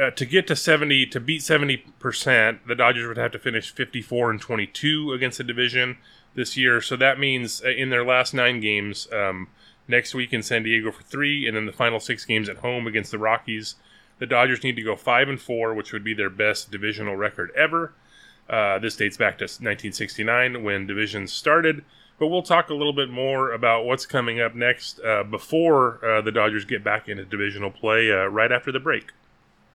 uh, 0.00 0.10
to 0.10 0.24
get 0.24 0.46
to 0.46 0.56
70, 0.56 1.06
to 1.06 1.20
beat 1.20 1.40
70%, 1.40 2.58
the 2.66 2.74
Dodgers 2.74 3.06
would 3.06 3.16
have 3.16 3.32
to 3.32 3.38
finish 3.38 3.72
54 3.72 4.30
and 4.30 4.40
22 4.40 5.12
against 5.12 5.38
the 5.38 5.44
division 5.44 5.98
this 6.34 6.56
year. 6.56 6.80
So 6.80 6.96
that 6.96 7.18
means 7.18 7.62
uh, 7.64 7.68
in 7.68 7.90
their 7.90 8.04
last 8.04 8.34
nine 8.34 8.60
games, 8.60 9.08
um, 9.12 9.48
next 9.86 10.14
week 10.14 10.32
in 10.32 10.42
San 10.42 10.62
Diego 10.62 10.90
for 10.90 11.02
three, 11.02 11.46
and 11.46 11.56
then 11.56 11.66
the 11.66 11.72
final 11.72 12.00
six 12.00 12.24
games 12.24 12.48
at 12.48 12.58
home 12.58 12.86
against 12.86 13.10
the 13.10 13.18
Rockies, 13.18 13.76
the 14.18 14.26
Dodgers 14.26 14.62
need 14.62 14.76
to 14.76 14.82
go 14.82 14.96
five 14.96 15.28
and 15.28 15.40
four, 15.40 15.74
which 15.74 15.92
would 15.92 16.04
be 16.04 16.14
their 16.14 16.30
best 16.30 16.70
divisional 16.70 17.16
record 17.16 17.50
ever. 17.56 17.92
Uh, 18.48 18.78
this 18.78 18.96
dates 18.96 19.16
back 19.16 19.38
to 19.38 19.44
1969 19.44 20.62
when 20.62 20.86
divisions 20.86 21.32
started. 21.32 21.84
But 22.18 22.28
we'll 22.28 22.42
talk 22.42 22.70
a 22.70 22.74
little 22.74 22.92
bit 22.92 23.10
more 23.10 23.52
about 23.52 23.84
what's 23.84 24.06
coming 24.06 24.40
up 24.40 24.54
next 24.54 25.00
uh, 25.00 25.24
before 25.24 26.04
uh, 26.04 26.20
the 26.20 26.30
Dodgers 26.30 26.64
get 26.64 26.84
back 26.84 27.08
into 27.08 27.24
divisional 27.24 27.70
play 27.70 28.12
uh, 28.12 28.26
right 28.26 28.52
after 28.52 28.70
the 28.70 28.78
break. 28.78 29.10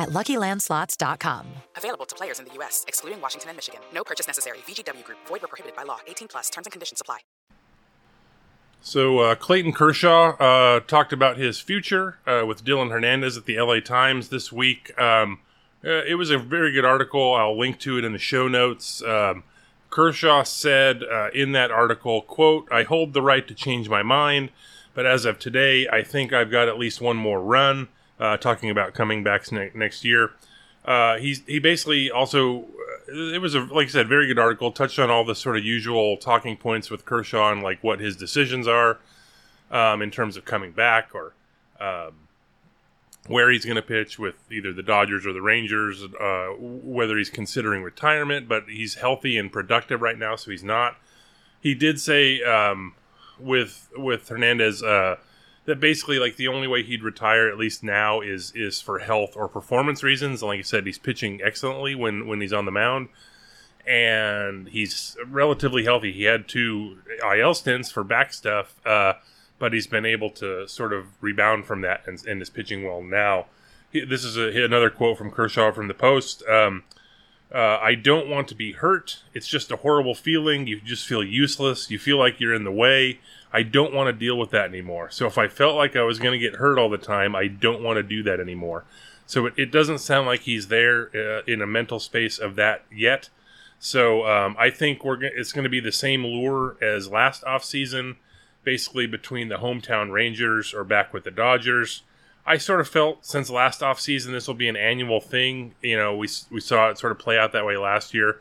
at 0.00 0.08
LuckyLandSlots.com. 0.08 1.46
Available 1.76 2.06
to 2.06 2.14
players 2.16 2.38
in 2.40 2.46
the 2.46 2.54
U.S., 2.54 2.84
excluding 2.88 3.20
Washington 3.20 3.50
and 3.50 3.56
Michigan. 3.56 3.80
No 3.94 4.02
purchase 4.02 4.26
necessary. 4.26 4.58
VGW 4.66 5.04
Group. 5.04 5.18
Void 5.26 5.42
were 5.42 5.48
prohibited 5.48 5.76
by 5.76 5.84
law. 5.84 5.98
18 6.08 6.26
plus. 6.28 6.50
Terms 6.50 6.66
and 6.66 6.72
conditions 6.72 7.00
apply. 7.00 7.18
So 8.82 9.18
uh, 9.18 9.34
Clayton 9.34 9.72
Kershaw 9.72 10.36
uh, 10.38 10.80
talked 10.80 11.12
about 11.12 11.36
his 11.36 11.60
future 11.60 12.18
uh, 12.26 12.44
with 12.46 12.64
Dylan 12.64 12.90
Hernandez 12.90 13.36
at 13.36 13.44
the 13.44 13.60
LA 13.60 13.80
Times 13.80 14.30
this 14.30 14.50
week. 14.50 14.98
Um, 14.98 15.40
uh, 15.84 16.02
it 16.06 16.14
was 16.14 16.30
a 16.30 16.38
very 16.38 16.72
good 16.72 16.84
article. 16.84 17.34
I'll 17.34 17.58
link 17.58 17.78
to 17.80 17.98
it 17.98 18.04
in 18.04 18.12
the 18.12 18.18
show 18.18 18.48
notes. 18.48 19.02
Um, 19.02 19.44
Kershaw 19.90 20.44
said 20.44 21.02
uh, 21.02 21.28
in 21.34 21.52
that 21.52 21.70
article, 21.70 22.22
"quote 22.22 22.68
I 22.72 22.84
hold 22.84 23.12
the 23.12 23.22
right 23.22 23.46
to 23.48 23.54
change 23.54 23.88
my 23.88 24.02
mind, 24.02 24.50
but 24.94 25.04
as 25.04 25.24
of 25.24 25.38
today, 25.38 25.86
I 25.88 26.02
think 26.02 26.32
I've 26.32 26.50
got 26.50 26.68
at 26.68 26.78
least 26.78 27.00
one 27.00 27.16
more 27.16 27.42
run." 27.42 27.88
Uh, 28.20 28.36
talking 28.36 28.68
about 28.68 28.92
coming 28.92 29.24
back 29.24 29.50
ne- 29.50 29.70
next 29.74 30.04
year. 30.04 30.30
he's 31.18 31.42
he 31.46 31.58
basically 31.58 32.10
also 32.10 32.66
it 33.10 33.40
was 33.40 33.54
a 33.54 33.60
like 33.60 33.88
I 33.88 33.90
said, 33.90 34.08
very 34.08 34.26
good 34.26 34.38
article. 34.38 34.70
Touched 34.72 34.98
on 34.98 35.10
all 35.10 35.24
the 35.24 35.34
sort 35.34 35.56
of 35.56 35.64
usual 35.64 36.16
talking 36.16 36.56
points 36.56 36.90
with 36.90 37.04
Kershaw 37.04 37.52
and 37.52 37.62
like 37.62 37.82
what 37.82 38.00
his 38.00 38.16
decisions 38.16 38.68
are 38.68 38.98
um, 39.70 40.02
in 40.02 40.10
terms 40.10 40.36
of 40.36 40.44
coming 40.44 40.72
back 40.72 41.10
or 41.14 41.34
um, 41.80 42.12
where 43.26 43.50
he's 43.50 43.64
going 43.64 43.76
to 43.76 43.82
pitch 43.82 44.18
with 44.18 44.36
either 44.50 44.72
the 44.72 44.82
Dodgers 44.82 45.26
or 45.26 45.32
the 45.32 45.42
Rangers. 45.42 46.04
Uh, 46.20 46.48
whether 46.58 47.16
he's 47.18 47.30
considering 47.30 47.82
retirement, 47.82 48.48
but 48.48 48.64
he's 48.68 48.94
healthy 48.96 49.36
and 49.36 49.52
productive 49.52 50.00
right 50.00 50.18
now, 50.18 50.36
so 50.36 50.50
he's 50.50 50.64
not. 50.64 50.96
He 51.60 51.74
did 51.74 52.00
say 52.00 52.42
um, 52.42 52.94
with 53.38 53.88
with 53.96 54.28
Hernandez. 54.28 54.82
Uh, 54.82 55.16
that 55.66 55.80
basically 55.80 56.18
like 56.18 56.36
the 56.36 56.48
only 56.48 56.66
way 56.66 56.82
he'd 56.82 57.02
retire 57.02 57.48
at 57.48 57.58
least 57.58 57.82
now 57.82 58.20
is 58.20 58.52
is 58.54 58.80
for 58.80 59.00
health 59.00 59.36
or 59.36 59.48
performance 59.48 60.02
reasons. 60.02 60.42
And 60.42 60.48
like 60.48 60.58
I 60.60 60.62
said, 60.62 60.86
he's 60.86 60.98
pitching 60.98 61.40
excellently 61.42 61.94
when 61.94 62.26
when 62.26 62.40
he's 62.40 62.52
on 62.52 62.64
the 62.64 62.72
mound, 62.72 63.08
and 63.86 64.68
he's 64.68 65.16
relatively 65.26 65.84
healthy. 65.84 66.12
He 66.12 66.24
had 66.24 66.48
two 66.48 66.98
IL 67.22 67.54
stints 67.54 67.90
for 67.90 68.04
back 68.04 68.32
stuff, 68.32 68.74
uh, 68.86 69.14
but 69.58 69.72
he's 69.72 69.86
been 69.86 70.06
able 70.06 70.30
to 70.30 70.66
sort 70.68 70.92
of 70.92 71.06
rebound 71.20 71.66
from 71.66 71.82
that 71.82 72.02
and, 72.06 72.24
and 72.26 72.40
is 72.40 72.50
pitching 72.50 72.84
well 72.84 73.02
now. 73.02 73.46
This 73.92 74.24
is 74.24 74.36
a, 74.36 74.64
another 74.64 74.88
quote 74.88 75.18
from 75.18 75.30
Kershaw 75.30 75.72
from 75.72 75.88
the 75.88 75.94
Post. 75.94 76.44
Um, 76.48 76.84
uh, 77.52 77.78
I 77.82 77.96
don't 77.96 78.28
want 78.28 78.46
to 78.48 78.54
be 78.54 78.72
hurt. 78.72 79.22
It's 79.34 79.48
just 79.48 79.72
a 79.72 79.76
horrible 79.76 80.14
feeling. 80.14 80.68
You 80.68 80.80
just 80.80 81.06
feel 81.06 81.24
useless. 81.24 81.90
You 81.90 81.98
feel 81.98 82.16
like 82.16 82.38
you're 82.38 82.54
in 82.54 82.62
the 82.62 82.70
way. 82.70 83.18
I 83.52 83.62
don't 83.62 83.92
want 83.92 84.06
to 84.06 84.12
deal 84.12 84.38
with 84.38 84.50
that 84.50 84.68
anymore. 84.68 85.10
So 85.10 85.26
if 85.26 85.36
I 85.36 85.48
felt 85.48 85.76
like 85.76 85.96
I 85.96 86.02
was 86.02 86.18
going 86.18 86.32
to 86.32 86.38
get 86.38 86.56
hurt 86.58 86.78
all 86.78 86.88
the 86.88 86.98
time, 86.98 87.34
I 87.34 87.48
don't 87.48 87.82
want 87.82 87.96
to 87.96 88.02
do 88.02 88.22
that 88.22 88.40
anymore. 88.40 88.84
So 89.26 89.46
it, 89.46 89.54
it 89.56 89.72
doesn't 89.72 89.98
sound 89.98 90.26
like 90.26 90.40
he's 90.40 90.68
there 90.68 91.10
uh, 91.14 91.42
in 91.46 91.60
a 91.60 91.66
mental 91.66 92.00
space 92.00 92.38
of 92.38 92.56
that 92.56 92.84
yet. 92.92 93.28
So 93.78 94.26
um, 94.26 94.56
I 94.58 94.70
think 94.70 95.04
we're 95.04 95.16
g- 95.16 95.30
it's 95.34 95.52
going 95.52 95.64
to 95.64 95.70
be 95.70 95.80
the 95.80 95.92
same 95.92 96.24
lure 96.24 96.76
as 96.82 97.08
last 97.08 97.42
offseason, 97.44 98.16
basically 98.62 99.06
between 99.06 99.48
the 99.48 99.56
hometown 99.56 100.12
Rangers 100.12 100.74
or 100.74 100.84
back 100.84 101.12
with 101.12 101.24
the 101.24 101.30
Dodgers. 101.30 102.02
I 102.46 102.56
sort 102.56 102.80
of 102.80 102.88
felt 102.88 103.24
since 103.24 103.50
last 103.50 103.80
offseason 103.80 104.32
this 104.32 104.46
will 104.46 104.54
be 104.54 104.68
an 104.68 104.76
annual 104.76 105.20
thing. 105.20 105.74
You 105.82 105.96
know, 105.96 106.16
we, 106.16 106.28
we 106.50 106.60
saw 106.60 106.90
it 106.90 106.98
sort 106.98 107.12
of 107.12 107.18
play 107.18 107.38
out 107.38 107.52
that 107.52 107.66
way 107.66 107.76
last 107.76 108.14
year 108.14 108.40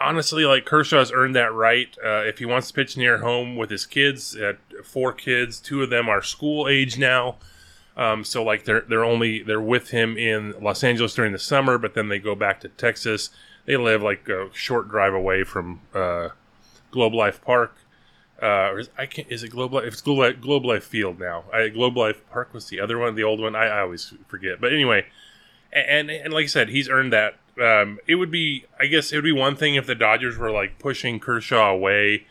honestly, 0.00 0.44
like 0.44 0.64
Kershaw's 0.64 1.12
earned 1.12 1.36
that 1.36 1.52
right. 1.52 1.96
Uh, 2.04 2.22
if 2.24 2.38
he 2.38 2.44
wants 2.44 2.68
to 2.68 2.74
pitch 2.74 2.96
near 2.96 3.18
home 3.18 3.56
with 3.56 3.70
his 3.70 3.86
kids, 3.86 4.36
uh, 4.36 4.54
four 4.82 5.12
kids, 5.12 5.58
two 5.60 5.82
of 5.82 5.90
them 5.90 6.08
are 6.08 6.22
school 6.22 6.68
age 6.68 6.98
now. 6.98 7.36
Um, 7.96 8.24
so 8.24 8.42
like 8.42 8.64
they're 8.64 8.80
they're 8.82 9.04
only 9.04 9.42
they're 9.42 9.60
with 9.60 9.90
him 9.90 10.16
in 10.16 10.54
Los 10.60 10.82
Angeles 10.82 11.14
during 11.14 11.32
the 11.32 11.38
summer, 11.38 11.78
but 11.78 11.94
then 11.94 12.08
they 12.08 12.18
go 12.18 12.34
back 12.34 12.60
to 12.60 12.68
Texas. 12.68 13.30
They 13.66 13.76
live 13.76 14.02
like 14.02 14.28
a 14.28 14.48
short 14.52 14.88
drive 14.88 15.14
away 15.14 15.44
from 15.44 15.80
uh, 15.94 16.30
Globe 16.90 17.14
Life 17.14 17.42
Park. 17.42 17.76
Uh, 18.42 18.74
is, 18.76 18.90
I 18.98 19.06
can't. 19.06 19.30
Is 19.30 19.44
it 19.44 19.50
Globe 19.50 19.72
Life? 19.72 19.84
It's 19.84 20.00
Globe 20.00 20.18
Life, 20.18 20.40
Globe 20.40 20.64
Life 20.64 20.84
Field 20.84 21.20
now. 21.20 21.44
I, 21.52 21.68
Globe 21.68 21.96
Life 21.96 22.28
Park 22.30 22.52
was 22.52 22.68
the 22.68 22.80
other 22.80 22.98
one, 22.98 23.14
the 23.14 23.22
old 23.22 23.40
one. 23.40 23.54
I, 23.54 23.66
I 23.66 23.80
always 23.80 24.12
forget. 24.26 24.60
But 24.60 24.72
anyway, 24.72 25.06
and, 25.72 26.10
and, 26.10 26.10
and 26.10 26.34
like 26.34 26.44
I 26.44 26.48
said, 26.48 26.70
he's 26.70 26.88
earned 26.88 27.12
that 27.12 27.36
um, 27.60 27.98
it 28.06 28.16
would 28.16 28.30
be, 28.30 28.64
I 28.78 28.86
guess, 28.86 29.12
it 29.12 29.16
would 29.16 29.24
be 29.24 29.32
one 29.32 29.56
thing 29.56 29.74
if 29.74 29.86
the 29.86 29.94
Dodgers 29.94 30.36
were 30.36 30.50
like 30.50 30.78
pushing 30.78 31.20
Kershaw 31.20 31.70
away 31.70 32.26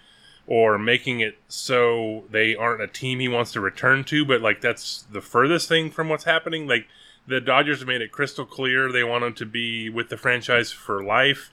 or 0.46 0.78
making 0.78 1.22
it 1.22 1.38
so 1.48 2.26
they 2.30 2.56
aren't 2.56 2.82
a 2.82 2.88
team 2.88 3.20
he 3.20 3.28
wants 3.30 3.52
to 3.54 3.62
return 3.62 4.04
to. 4.06 4.26
But 4.26 4.42
like 4.42 4.62
that's 4.62 5.06
the 5.12 5.22
furthest 5.22 5.70
thing 5.70 5.90
from 5.90 6.10
what's 6.10 6.26
happening. 6.26 6.68
Like 6.68 6.88
the 7.28 7.40
Dodgers 7.40 7.86
made 7.86 8.02
it 8.02 8.12
crystal 8.12 8.46
clear 8.46 8.92
they 8.92 9.04
want 9.04 9.24
him 9.24 9.34
to 9.36 9.46
be 9.46 9.90
with 9.90 10.10
the 10.10 10.18
franchise 10.18 10.72
for 10.72 11.04
life, 11.04 11.52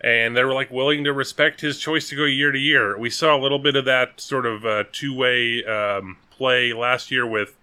and 0.00 0.36
they 0.36 0.44
were 0.44 0.54
like 0.54 0.70
willing 0.70 1.04
to 1.04 1.12
respect 1.12 1.60
his 1.60 1.78
choice 1.78 2.08
to 2.08 2.16
go 2.16 2.24
year 2.24 2.50
to 2.50 2.58
year. 2.58 2.98
We 2.98 3.10
saw 3.10 3.36
a 3.36 3.40
little 3.40 3.60
bit 3.60 3.76
of 3.76 3.84
that 3.84 4.20
sort 4.20 4.46
of 4.46 4.66
uh, 4.66 4.84
two 4.90 5.14
way 5.14 5.64
um, 5.64 6.16
play 6.30 6.72
last 6.72 7.10
year 7.10 7.26
with 7.26 7.56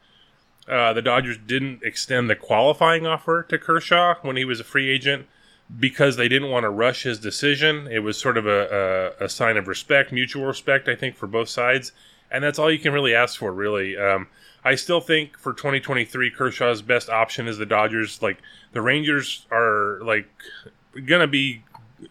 uh, 0.67 0.93
the 0.93 1.01
Dodgers 1.01 1.38
didn't 1.38 1.84
extend 1.84 2.29
the 2.29 2.36
qualifying 2.36 3.05
offer 3.05 3.43
to 3.43 3.57
Kershaw 3.57 4.15
when 4.22 4.36
he 4.36 4.45
was 4.45 4.60
a 4.60 4.63
free 4.63 4.89
agent 4.89 5.27
because 5.79 6.15
they 6.15 6.27
didn't 6.27 6.50
want 6.50 6.63
to 6.63 6.69
rush 6.69 7.03
his 7.03 7.19
decision. 7.19 7.88
It 7.91 8.00
was 8.00 8.17
sort 8.17 8.38
of 8.38 8.45
a, 8.45 9.13
a, 9.19 9.25
a, 9.25 9.29
sign 9.29 9.57
of 9.57 9.67
respect, 9.67 10.12
mutual 10.12 10.45
respect, 10.45 10.88
I 10.88 10.95
think, 10.95 11.15
for 11.15 11.27
both 11.27 11.50
sides. 11.50 11.91
And 12.31 12.43
that's 12.43 12.60
all 12.60 12.72
you 12.72 12.79
can 12.79 12.93
really 12.93 13.15
ask 13.15 13.39
for, 13.39 13.51
really. 13.51 13.98
Um, 13.98 14.27
I 14.63 14.75
still 14.75 15.01
think 15.01 15.38
for 15.38 15.53
2023, 15.53 16.31
Kershaw's 16.31 16.81
best 16.81 17.10
option 17.10 17.48
is 17.48 17.57
the 17.57 17.65
Dodgers. 17.65 18.22
Like, 18.22 18.39
the 18.74 18.81
Rangers 18.81 19.45
are, 19.51 20.00
like, 20.03 20.27
going 20.93 21.22
to 21.22 21.27
be, 21.27 21.63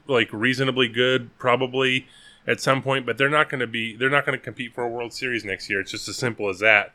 like, 0.06 0.32
reasonably 0.32 0.88
good, 0.88 1.36
probably, 1.38 2.06
at 2.46 2.60
some 2.60 2.82
point, 2.82 3.06
but 3.06 3.18
they're 3.18 3.28
not 3.28 3.48
going 3.48 3.60
to 3.60 3.66
be, 3.66 3.96
they're 3.96 4.10
not 4.10 4.26
going 4.26 4.38
to 4.38 4.44
compete 4.44 4.74
for 4.74 4.84
a 4.84 4.88
World 4.88 5.12
Series 5.12 5.44
next 5.44 5.68
year. 5.70 5.80
It's 5.80 5.90
just 5.90 6.08
as 6.08 6.16
simple 6.16 6.48
as 6.48 6.58
that. 6.60 6.92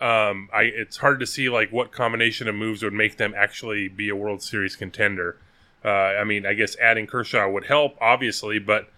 Um, 0.00 0.48
I 0.52 0.62
it's 0.62 0.96
hard 0.96 1.20
to 1.20 1.26
see 1.26 1.48
like 1.48 1.70
what 1.70 1.92
combination 1.92 2.48
of 2.48 2.54
moves 2.54 2.82
would 2.82 2.94
make 2.94 3.18
them 3.18 3.34
actually 3.36 3.88
be 3.88 4.08
a 4.08 4.16
World 4.16 4.42
Series 4.42 4.76
contender. 4.76 5.36
Uh, 5.84 5.88
I 5.88 6.24
mean, 6.24 6.46
I 6.46 6.54
guess 6.54 6.76
adding 6.78 7.06
Kershaw 7.06 7.48
would 7.48 7.66
help, 7.66 7.96
obviously, 8.00 8.58
but 8.58 8.90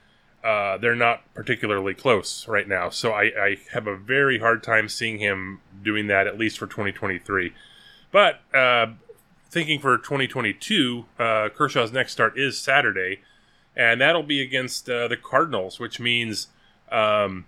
uh, 0.44 0.76
they're 0.78 0.96
not 0.96 1.22
particularly 1.34 1.94
close 1.94 2.48
right 2.48 2.66
now. 2.66 2.88
So 2.90 3.12
I, 3.12 3.22
I, 3.22 3.56
have 3.72 3.86
a 3.86 3.96
very 3.96 4.40
hard 4.40 4.64
time 4.64 4.88
seeing 4.88 5.18
him 5.18 5.60
doing 5.84 6.08
that, 6.08 6.26
at 6.26 6.36
least 6.36 6.58
for 6.58 6.66
2023. 6.66 7.52
But 8.10 8.40
uh, 8.52 8.88
thinking 9.50 9.78
for 9.78 9.96
2022, 9.96 11.04
uh, 11.18 11.48
Kershaw's 11.50 11.92
next 11.92 12.12
start 12.12 12.36
is 12.36 12.58
Saturday, 12.58 13.20
and 13.76 14.00
that'll 14.00 14.24
be 14.24 14.42
against 14.42 14.90
uh, 14.90 15.06
the 15.06 15.16
Cardinals, 15.16 15.78
which 15.78 16.00
means 16.00 16.48
um, 16.90 17.44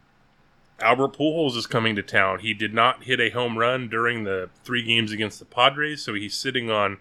Albert 0.84 1.14
Pujols 1.14 1.56
is 1.56 1.66
coming 1.66 1.96
to 1.96 2.02
town. 2.02 2.40
He 2.40 2.52
did 2.52 2.74
not 2.74 3.04
hit 3.04 3.18
a 3.18 3.30
home 3.30 3.58
run 3.58 3.88
during 3.88 4.24
the 4.24 4.50
three 4.64 4.82
games 4.82 5.12
against 5.12 5.38
the 5.38 5.46
Padres, 5.46 6.02
so 6.02 6.12
he's 6.12 6.36
sitting 6.36 6.70
on 6.70 6.98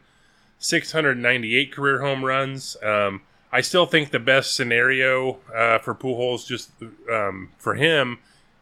698 0.57 1.73
career 1.73 2.01
home 2.01 2.23
runs. 2.23 2.77
Um, 2.81 3.23
I 3.51 3.59
still 3.59 3.85
think 3.85 4.11
the 4.11 4.19
best 4.19 4.55
scenario 4.55 5.39
uh, 5.53 5.79
for 5.79 5.93
Pujols, 5.93 6.47
just 6.47 6.71
um, 7.11 7.51
for 7.57 7.75
him, 7.75 8.19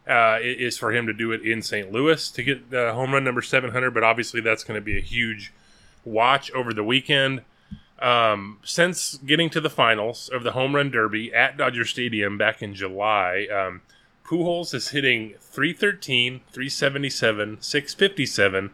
uh, 0.08 0.38
is 0.42 0.76
for 0.76 0.92
him 0.92 1.06
to 1.06 1.12
do 1.12 1.30
it 1.30 1.42
in 1.42 1.62
St. 1.62 1.92
Louis 1.92 2.28
to 2.32 2.42
get 2.42 2.74
uh, 2.74 2.92
home 2.92 3.12
run 3.12 3.22
number 3.22 3.42
700. 3.42 3.94
But 3.94 4.02
obviously, 4.02 4.40
that's 4.40 4.64
going 4.64 4.76
to 4.76 4.84
be 4.84 4.98
a 4.98 5.00
huge 5.00 5.52
watch 6.04 6.50
over 6.50 6.74
the 6.74 6.84
weekend. 6.84 7.42
Um, 8.00 8.58
since 8.64 9.18
getting 9.18 9.48
to 9.50 9.60
the 9.60 9.70
finals 9.70 10.28
of 10.28 10.42
the 10.42 10.50
Home 10.50 10.74
Run 10.74 10.90
Derby 10.90 11.32
at 11.32 11.56
Dodger 11.56 11.84
Stadium 11.84 12.36
back 12.36 12.60
in 12.60 12.74
July, 12.74 13.46
um, 13.46 13.82
Pujols 14.32 14.72
is 14.72 14.88
hitting 14.88 15.34
313, 15.40 16.40
377, 16.50 17.58
657 17.60 18.70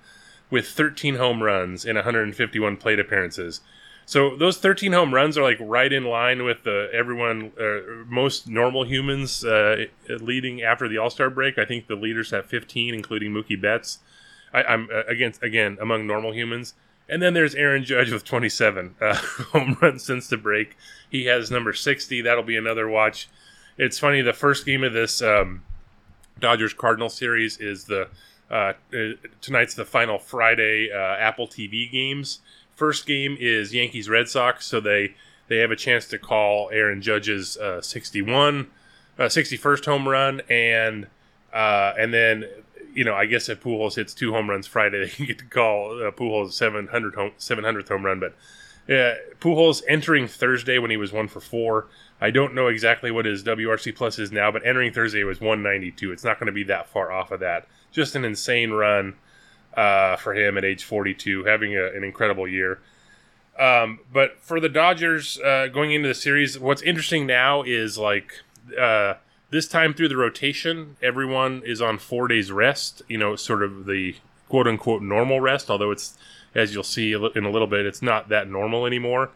with 0.51 0.69
13 0.69 1.17
home 1.17 1.43
runs 1.43 1.85
in 1.85 1.97
151 1.97 2.77
plate 2.77 3.01
appearances. 3.01 3.61
So 4.07 4.37
those 4.37 4.59
13 4.59 4.93
home 4.93 5.13
runs 5.13 5.37
are 5.37 5.43
like 5.43 5.59
right 5.61 5.93
in 5.93 6.05
line 6.05 6.45
with 6.45 6.63
the 6.63 6.89
everyone 6.95 7.51
uh, 7.61 8.05
most 8.07 8.49
normal 8.49 8.85
humans 8.85 9.45
uh, 9.45 9.87
leading 10.09 10.63
after 10.63 10.89
the 10.89 10.97
All 10.97 11.11
Star 11.11 11.29
break. 11.29 11.59
I 11.59 11.65
think 11.65 11.89
the 11.89 11.97
leaders 11.97 12.31
have 12.31 12.47
15, 12.47 12.95
including 12.95 13.33
Mookie 13.33 13.61
Betts. 13.61 13.99
I, 14.55 14.63
am 14.63 14.89
uh, 14.95 15.03
against 15.09 15.43
again 15.43 15.77
among 15.81 16.07
normal 16.07 16.33
humans. 16.33 16.75
And 17.09 17.21
then 17.21 17.35
there's 17.35 17.57
Aaron 17.57 17.85
Judge 17.85 18.13
with 18.13 18.25
27 18.25 18.95
uh, 19.01 19.15
home 19.53 19.77
runs 19.83 20.05
since 20.05 20.29
the 20.29 20.37
break. 20.37 20.77
He 21.11 21.25
has 21.25 21.51
number 21.51 21.73
60. 21.73 22.23
That'll 22.23 22.45
be 22.45 22.57
another 22.57 22.89
watch. 22.89 23.29
It's 23.79 23.99
funny. 23.99 24.23
The 24.23 24.33
first 24.33 24.67
game 24.67 24.85
of 24.85 24.93
this 24.93 25.23
um, 25.23 25.63
Dodgers 26.41 26.75
Cardinal 26.75 27.09
series 27.09 27.59
is 27.59 27.85
the 27.85 28.09
uh, 28.51 28.73
uh, 28.93 29.13
tonight's 29.41 29.75
the 29.75 29.85
final 29.85 30.19
Friday 30.19 30.91
uh, 30.93 31.17
Apple 31.17 31.47
TV 31.47 31.91
games. 31.91 32.41
First 32.75 33.07
game 33.07 33.37
is 33.39 33.75
Yankees 33.75 34.09
Red 34.09 34.29
Sox, 34.29 34.67
so 34.67 34.81
they 34.81 35.15
they 35.49 35.59
have 35.59 35.71
a 35.71 35.77
chance 35.77 36.07
to 36.09 36.19
call 36.19 36.69
Aaron 36.71 37.01
Judge's 37.01 37.57
uh, 37.57 37.81
61, 37.81 38.69
61st 39.19 39.85
home 39.87 40.09
run, 40.09 40.43
and 40.51 41.07
and 41.53 42.13
then 42.13 42.45
you 42.99 43.05
know, 43.05 43.15
I 43.15 43.27
guess 43.27 43.49
if 43.49 43.63
Pujols 43.63 43.95
hits 43.95 44.13
two 44.13 44.33
home 44.33 44.51
runs 44.51 44.67
Friday, 44.67 44.99
they 45.05 45.09
can 45.09 45.25
get 45.25 45.39
to 45.39 45.45
call 45.45 46.05
uh, 46.05 46.11
Pujols 46.11 46.53
700 46.53 47.15
home, 47.15 47.31
700th 47.39 47.89
home 47.89 48.05
run. 48.05 48.21
But 48.21 48.33
uh, 48.93 49.15
Pujols 49.41 49.83
entering 49.87 50.27
Thursday 50.27 50.79
when 50.79 50.91
he 50.91 50.97
was 50.97 51.13
one 51.13 51.29
for 51.29 51.41
four. 51.41 51.87
I 52.21 52.31
don't 52.31 52.55
know 52.55 52.67
exactly 52.67 53.11
what 53.11 53.27
his 53.27 53.45
WRC 53.45 53.95
plus 53.95 54.19
is 54.19 54.33
now, 54.33 54.51
but 54.51 54.67
entering 54.67 54.93
Thursday 54.93 55.23
was 55.23 55.41
192. 55.41 56.11
It's 56.11 56.25
not 56.25 56.39
going 56.39 56.47
to 56.49 56.53
be 56.53 56.65
that 56.65 56.89
far 56.89 57.13
off 57.13 57.31
of 57.31 57.41
that. 57.41 57.67
Just 57.93 58.17
an 58.17 58.25
insane 58.25 58.71
run 58.71 59.15
uh, 59.77 60.17
for 60.17 60.35
him 60.35 60.59
at 60.59 60.65
age 60.65 60.83
42, 60.83 61.45
having 61.45 61.77
a, 61.77 61.87
an 61.87 62.03
incredible 62.03 62.49
year. 62.49 62.81
Um, 63.59 64.01
but 64.13 64.39
for 64.41 64.61
the 64.61 64.69
Dodgers 64.69 65.39
uh, 65.41 65.69
going 65.69 65.93
into 65.93 66.09
the 66.09 66.15
series, 66.15 66.59
what's 66.59 66.83
interesting 66.83 67.27
now 67.27 67.63
is 67.63 67.99
like 67.99 68.33
uh, 68.79 69.15
this 69.51 69.69
time 69.69 69.95
through 69.95 70.09
the 70.09 70.17
rotation, 70.17 70.97
everyone 71.03 71.63
is 71.65 71.81
on 71.81 71.99
four 71.99 72.29
days 72.29 72.51
rest. 72.53 73.03
You 73.09 73.19
know, 73.19 73.37
sort 73.37 73.63
of 73.63 73.87
the 73.87 74.17
quote 74.49 74.67
unquote 74.67 75.03
normal 75.03 75.41
rest, 75.41 75.71
although 75.71 75.91
it's, 75.91 76.17
as 76.55 76.75
you'll 76.75 76.83
see 76.83 77.13
in 77.13 77.45
a 77.45 77.51
little 77.51 77.67
bit, 77.67 77.87
it's 77.87 78.03
not 78.03 78.29
that 78.29 78.49
normal 78.49 78.87
anymore. 78.87 79.31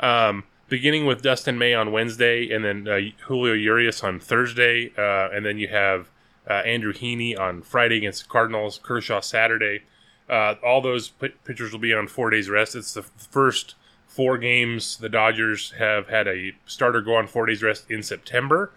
Um, 0.00 0.44
beginning 0.68 1.06
with 1.06 1.22
Dustin 1.22 1.58
May 1.58 1.74
on 1.74 1.92
Wednesday, 1.92 2.50
and 2.50 2.64
then 2.64 2.88
uh, 2.88 3.00
Julio 3.26 3.54
Urias 3.54 4.02
on 4.02 4.20
Thursday, 4.20 4.92
uh, 4.96 5.28
and 5.30 5.44
then 5.44 5.58
you 5.58 5.68
have 5.68 6.10
uh, 6.48 6.54
Andrew 6.54 6.92
Heaney 6.92 7.38
on 7.38 7.62
Friday 7.62 7.96
against 7.98 8.24
the 8.24 8.28
Cardinals, 8.28 8.80
Kershaw 8.82 9.20
Saturday. 9.20 9.82
Uh, 10.28 10.54
all 10.64 10.80
those 10.80 11.08
p- 11.08 11.28
pitchers 11.44 11.72
will 11.72 11.80
be 11.80 11.92
on 11.92 12.08
four 12.08 12.30
days 12.30 12.48
rest. 12.48 12.74
It's 12.74 12.94
the 12.94 13.02
first 13.02 13.74
four 14.06 14.38
games 14.38 14.96
the 14.96 15.08
Dodgers 15.08 15.72
have 15.72 16.08
had 16.08 16.26
a 16.28 16.52
starter 16.66 17.00
go 17.00 17.16
on 17.16 17.26
four 17.26 17.46
days 17.46 17.62
rest 17.62 17.90
in 17.90 18.02
September 18.02 18.72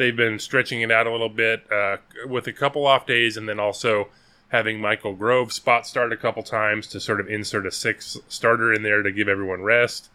they've 0.00 0.16
been 0.16 0.38
stretching 0.38 0.80
it 0.80 0.90
out 0.90 1.06
a 1.06 1.12
little 1.12 1.28
bit 1.28 1.70
uh, 1.70 1.98
with 2.26 2.46
a 2.46 2.54
couple 2.54 2.86
off 2.86 3.04
days, 3.06 3.36
and 3.36 3.46
then 3.46 3.60
also 3.60 4.08
having 4.48 4.80
Michael 4.80 5.14
Grove 5.14 5.52
spot 5.52 5.86
start 5.86 6.10
a 6.10 6.16
couple 6.16 6.42
times 6.42 6.86
to 6.86 6.98
sort 6.98 7.20
of 7.20 7.28
insert 7.28 7.66
a 7.66 7.70
six 7.70 8.16
starter 8.26 8.72
in 8.72 8.82
there 8.82 9.02
to 9.02 9.12
give 9.12 9.28
everyone 9.28 9.60
rest. 9.60 10.08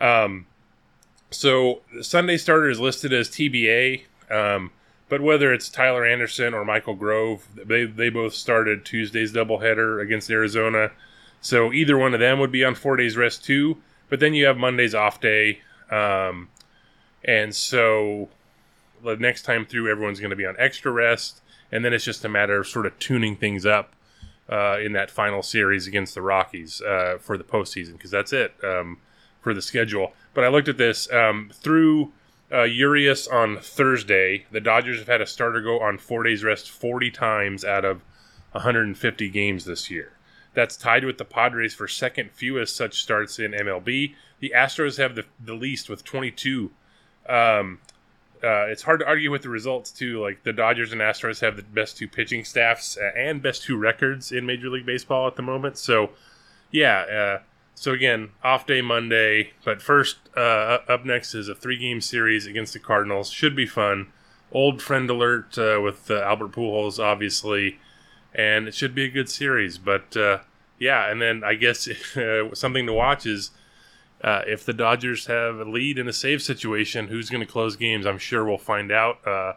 Um, 0.00 0.46
so 1.30 1.82
Sunday 2.00 2.36
starter 2.36 2.68
is 2.68 2.80
listed 2.80 3.12
as 3.12 3.28
TBA, 3.28 4.02
um, 4.30 4.72
but 5.08 5.20
whether 5.20 5.52
it's 5.52 5.68
Tyler 5.68 6.04
Anderson 6.04 6.54
or 6.54 6.64
Michael 6.64 6.94
Grove, 6.94 7.46
they 7.54 7.84
they 7.84 8.08
both 8.08 8.34
started 8.34 8.84
Tuesday's 8.84 9.32
doubleheader 9.32 10.02
against 10.02 10.30
Arizona. 10.30 10.90
So 11.40 11.72
either 11.72 11.96
one 11.96 12.14
of 12.14 12.20
them 12.20 12.38
would 12.38 12.52
be 12.52 12.64
on 12.64 12.74
four 12.74 12.96
days 12.96 13.16
rest 13.16 13.44
too. 13.44 13.78
But 14.08 14.20
then 14.20 14.34
you 14.34 14.46
have 14.46 14.56
Monday's 14.56 14.94
off 14.94 15.20
day, 15.20 15.60
um, 15.90 16.48
and 17.24 17.54
so 17.54 18.28
the 19.04 19.16
next 19.16 19.42
time 19.42 19.64
through, 19.64 19.90
everyone's 19.90 20.18
going 20.18 20.30
to 20.30 20.36
be 20.36 20.46
on 20.46 20.56
extra 20.58 20.90
rest, 20.90 21.40
and 21.70 21.84
then 21.84 21.92
it's 21.92 22.04
just 22.04 22.24
a 22.24 22.28
matter 22.28 22.58
of 22.58 22.66
sort 22.66 22.86
of 22.86 22.98
tuning 22.98 23.36
things 23.36 23.64
up 23.64 23.94
uh, 24.50 24.78
in 24.80 24.92
that 24.92 25.10
final 25.10 25.42
series 25.42 25.86
against 25.86 26.14
the 26.14 26.22
Rockies 26.22 26.82
uh, 26.82 27.18
for 27.20 27.38
the 27.38 27.44
postseason 27.44 27.92
because 27.92 28.10
that's 28.10 28.32
it 28.32 28.52
um, 28.64 28.98
for 29.40 29.54
the 29.54 29.62
schedule. 29.62 30.12
But 30.34 30.44
I 30.44 30.48
looked 30.48 30.68
at 30.68 30.78
this 30.78 31.10
um, 31.12 31.50
through 31.52 32.12
uh, 32.52 32.62
Urias 32.62 33.28
on 33.28 33.58
Thursday. 33.58 34.46
The 34.50 34.60
Dodgers 34.60 34.98
have 34.98 35.08
had 35.08 35.20
a 35.20 35.26
starter 35.26 35.60
go 35.60 35.80
on 35.80 35.98
four 35.98 36.22
days 36.22 36.44
rest 36.44 36.70
40 36.70 37.10
times 37.10 37.64
out 37.64 37.84
of 37.84 38.02
150 38.52 39.28
games 39.30 39.64
this 39.64 39.90
year. 39.90 40.12
That's 40.52 40.76
tied 40.76 41.04
with 41.04 41.18
the 41.18 41.24
Padres 41.24 41.74
for 41.74 41.86
second 41.86 42.32
fewest 42.32 42.74
such 42.74 43.02
starts 43.02 43.38
in 43.38 43.52
MLB. 43.52 44.14
The 44.40 44.52
Astros 44.54 44.98
have 44.98 45.14
the, 45.14 45.24
the 45.38 45.54
least 45.54 45.88
with 45.88 46.04
22. 46.04 46.70
Um, 47.28 47.78
uh, 48.42 48.66
it's 48.66 48.82
hard 48.82 49.00
to 49.00 49.06
argue 49.06 49.30
with 49.30 49.42
the 49.42 49.48
results 49.48 49.92
too. 49.92 50.20
Like 50.20 50.42
the 50.42 50.52
Dodgers 50.52 50.92
and 50.92 51.00
Astros 51.00 51.40
have 51.40 51.56
the 51.56 51.62
best 51.62 51.96
two 51.96 52.08
pitching 52.08 52.44
staffs 52.44 52.96
uh, 52.96 53.10
and 53.16 53.40
best 53.40 53.62
two 53.62 53.76
records 53.76 54.32
in 54.32 54.44
Major 54.44 54.70
League 54.70 54.86
Baseball 54.86 55.28
at 55.28 55.36
the 55.36 55.42
moment. 55.42 55.78
So, 55.78 56.10
yeah. 56.72 57.00
Uh, 57.02 57.42
so 57.80 57.92
again, 57.92 58.28
off 58.44 58.66
day 58.66 58.82
Monday, 58.82 59.52
but 59.64 59.80
first 59.80 60.18
uh, 60.36 60.80
up 60.86 61.06
next 61.06 61.34
is 61.34 61.48
a 61.48 61.54
three-game 61.54 62.02
series 62.02 62.44
against 62.44 62.74
the 62.74 62.78
Cardinals. 62.78 63.30
Should 63.30 63.56
be 63.56 63.64
fun. 63.64 64.12
Old 64.52 64.82
friend 64.82 65.08
alert 65.08 65.56
uh, 65.56 65.80
with 65.82 66.10
uh, 66.10 66.20
Albert 66.20 66.52
Pujols, 66.52 67.02
obviously, 67.02 67.78
and 68.34 68.68
it 68.68 68.74
should 68.74 68.94
be 68.94 69.06
a 69.06 69.10
good 69.10 69.30
series. 69.30 69.78
But 69.78 70.14
yeah, 70.78 71.10
and 71.10 71.22
then 71.22 71.42
I 71.42 71.54
guess 71.54 71.88
something 72.52 72.84
to 72.84 72.92
watch 72.92 73.24
is 73.24 73.50
uh, 74.22 74.42
if 74.46 74.66
the 74.66 74.74
Dodgers 74.74 75.24
have 75.28 75.58
a 75.58 75.64
lead 75.64 75.96
in 75.96 76.06
a 76.06 76.12
save 76.12 76.42
situation, 76.42 77.08
who's 77.08 77.30
going 77.30 77.40
to 77.40 77.50
close 77.50 77.76
games? 77.76 78.04
I'm 78.04 78.18
sure 78.18 78.44
we'll 78.44 78.58
find 78.58 78.92
out. 78.92 79.56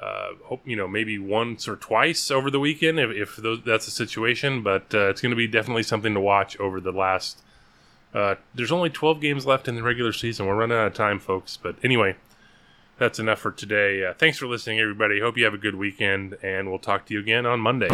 Uh, 0.00 0.30
hope 0.44 0.62
you 0.66 0.76
know 0.76 0.88
maybe 0.88 1.18
once 1.18 1.68
or 1.68 1.76
twice 1.76 2.30
over 2.30 2.50
the 2.50 2.60
weekend 2.60 2.98
if, 2.98 3.10
if 3.10 3.36
those, 3.36 3.62
that's 3.64 3.84
the 3.84 3.90
situation. 3.90 4.62
But 4.62 4.94
uh, 4.94 5.10
it's 5.10 5.20
going 5.20 5.30
to 5.30 5.36
be 5.36 5.46
definitely 5.46 5.82
something 5.82 6.14
to 6.14 6.20
watch 6.20 6.58
over 6.58 6.80
the 6.80 6.92
last. 6.92 7.42
Uh, 8.12 8.34
there's 8.54 8.72
only 8.72 8.90
12 8.90 9.20
games 9.20 9.46
left 9.46 9.68
in 9.68 9.76
the 9.76 9.82
regular 9.82 10.12
season. 10.12 10.46
We're 10.46 10.56
running 10.56 10.76
out 10.76 10.88
of 10.88 10.94
time, 10.94 11.20
folks. 11.20 11.56
But 11.56 11.76
anyway, 11.84 12.16
that's 12.98 13.18
enough 13.18 13.38
for 13.38 13.52
today. 13.52 14.04
Uh, 14.04 14.14
thanks 14.14 14.38
for 14.38 14.46
listening, 14.46 14.80
everybody. 14.80 15.20
Hope 15.20 15.36
you 15.36 15.44
have 15.44 15.54
a 15.54 15.58
good 15.58 15.76
weekend, 15.76 16.36
and 16.42 16.68
we'll 16.68 16.78
talk 16.78 17.06
to 17.06 17.14
you 17.14 17.20
again 17.20 17.46
on 17.46 17.60
Monday. 17.60 17.88